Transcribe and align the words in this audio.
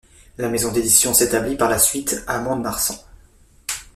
La 0.39 0.49
maison 0.49 0.71
d'édition 0.71 1.13
s'établit 1.13 1.55
par 1.57 1.69
la 1.69 1.77
suite 1.77 2.23
à 2.25 2.39
Mont-de-Marsan. 2.39 2.97